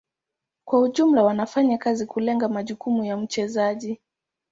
[0.67, 3.99] Kwa ujumla wanafanya kazi kulenga majukumu ya mchezaji.